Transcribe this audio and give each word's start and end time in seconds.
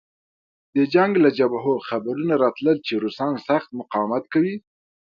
د 0.75 0.77
جنګ 0.93 1.11
له 1.23 1.29
جبهو 1.37 1.73
خبرونه 1.87 2.33
راتلل 2.43 2.77
چې 2.87 2.93
روسان 3.03 3.33
سخت 3.47 3.69
مقاومت 3.79 4.23
کوي 4.33 4.55